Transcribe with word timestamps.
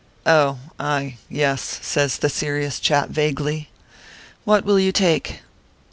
"Oh 0.25 0.57
ah 0.79 1.09
yes," 1.29 1.61
says 1.83 2.17
the 2.17 2.27
serious 2.29 2.79
chap, 2.79 3.09
vaguely," 3.09 3.69
what 4.45 4.65
will 4.65 4.79
you 4.79 4.91
take 4.91 5.41